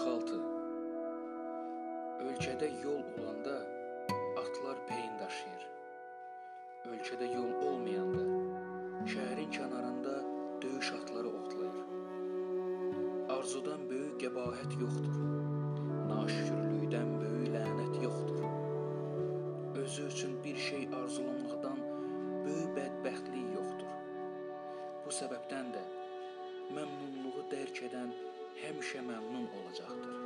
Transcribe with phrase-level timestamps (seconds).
[0.00, 0.36] 46
[2.24, 3.56] Ölkədə yol olanda
[4.40, 5.66] atlar peyin daşıyır.
[6.92, 8.22] Ölkədə yol olmayanda
[9.12, 10.14] şəhərin kənarında
[10.62, 11.82] döyüş atları otlayır.
[13.36, 15.20] Arzudan böyük qəbahət yoxdur.
[16.14, 18.48] Naşükürlükdən böyük lənət yoxdur.
[19.84, 21.84] Özü üçün bir şey arzulamaqdan
[22.48, 23.94] böyük bədbəxtlik yoxdur.
[25.04, 25.86] Bu səbəbdən də
[26.72, 28.16] məmnunluğu dərk edən
[28.62, 30.16] həmişə məmnun olacaqdır.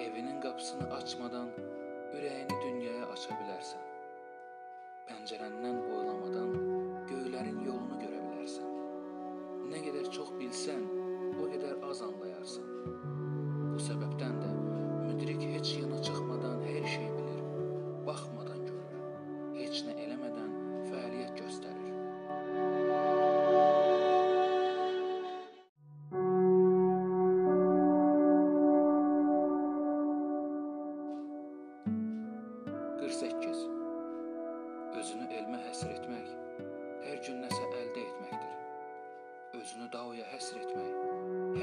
[0.00, 1.48] Evinin qapısını açmadan
[2.16, 3.82] ürəyini dünyaya aça bilərsən.
[5.10, 6.54] Pəncərəndən boylamadan
[7.10, 8.72] göylərin yolunu görə bilərsən.
[9.70, 10.88] Nə qədər çox bilsən,
[11.36, 12.66] o qədər az anlayarsan.
[13.70, 14.69] Bu səbəbdən də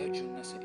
[0.07, 0.55] ayunas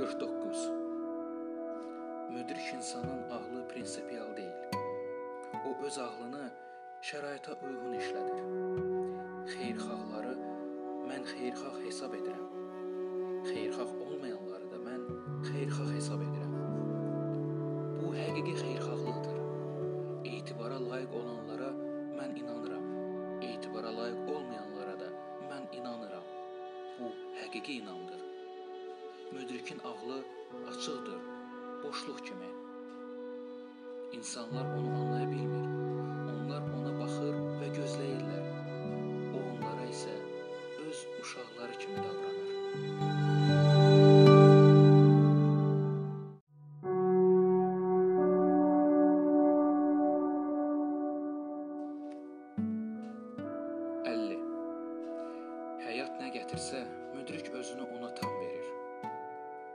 [0.00, 0.70] 49.
[2.30, 4.52] Müdrik insanın ağlı prinsipial deyil.
[5.68, 6.46] O öz ağlını
[7.08, 8.46] şəraitə uyğun işlədir.
[9.50, 10.32] Xeyirxahları
[11.10, 12.48] mən xeyirxah hesab edirəm.
[13.50, 15.04] Xeyirxah olmayanları da mən
[15.50, 16.56] xeyirxah hesab edirəm.
[18.00, 19.38] Bu həqiqi xeyirxahlıqdır.
[20.36, 21.70] Etibara layiq olanlara
[22.16, 22.88] mən inanıram.
[23.52, 25.12] Etibara layiq olmayanlara da
[25.50, 26.24] mən inanıram.
[27.00, 27.12] Bu
[27.42, 28.09] həqiqi inamdır.
[29.50, 30.24] Müdrikin ağlı
[30.68, 31.18] açıqdır,
[31.84, 32.50] boşluq kimi.
[34.12, 35.66] İnsanlar onu anlaya bilmir.
[36.30, 38.44] Onlar ona baxır və gözləyirlər.
[39.34, 40.14] O onlara isə
[40.86, 42.50] öz uşaqları kimi davranır.
[55.80, 56.84] Həyat nə gətirsə,
[57.16, 58.79] müdrik özünü ona tam verir.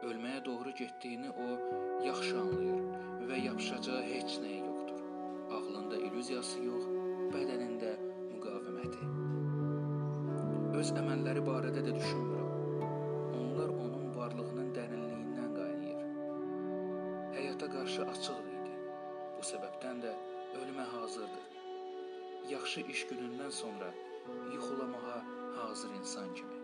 [0.05, 1.45] Ölməyə doğru getdiyini o
[2.05, 2.81] yaxşı anlayır
[3.29, 4.99] və yapışacağı heç nəyi yoxdur.
[5.57, 6.83] Ağlında illüziyası yox,
[7.33, 7.93] bədənində
[8.33, 9.07] müqaviməti.
[10.77, 12.91] Öz əməlləri barədə də düşünmür o.
[13.39, 16.05] Onlar onun varlığının dərinliyindən qaynayır.
[17.39, 18.77] Həyata qarşı açıq idi.
[19.39, 20.13] Bu səbəbdən də
[20.61, 21.49] ölümə hazırdır.
[22.53, 23.89] Yaxşı iş günündən sonra
[24.53, 25.21] yuxulamağa
[25.63, 26.55] hazır insan kimi.